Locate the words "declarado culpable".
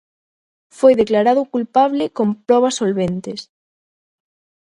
1.01-2.03